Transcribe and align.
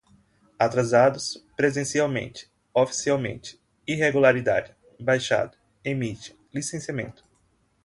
atrasados, 0.57 1.45
presencialmente, 1.55 2.49
oficialmente, 2.73 3.59
irregularidade, 3.85 4.75
baixado, 4.99 5.55
emite, 5.85 6.35
licenciamento 6.51 7.23